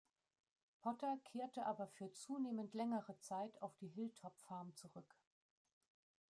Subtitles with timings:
[0.81, 5.15] Potter kehrte aber für zunehmend längere Zeit auf die Hill-Top-Farm zurück.